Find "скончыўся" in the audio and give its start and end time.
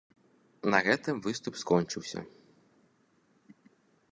1.65-2.19